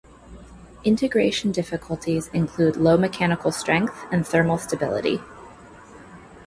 [0.83, 5.19] Integration difficulties include low mechanical strength and thermal stability.